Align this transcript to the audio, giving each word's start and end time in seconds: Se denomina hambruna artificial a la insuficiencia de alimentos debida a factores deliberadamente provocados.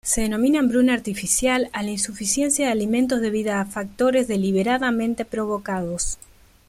Se 0.03 0.21
denomina 0.21 0.57
hambruna 0.59 0.93
artificial 0.95 1.69
a 1.73 1.83
la 1.83 1.91
insuficiencia 1.91 2.65
de 2.65 2.71
alimentos 2.71 3.21
debida 3.21 3.61
a 3.61 3.65
factores 3.67 4.27
deliberadamente 4.27 5.25
provocados. 5.25 6.17